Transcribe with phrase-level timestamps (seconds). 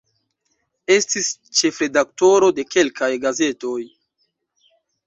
[0.95, 1.29] Estis
[1.59, 3.79] ĉefredaktoro de kelkaj gazetoj.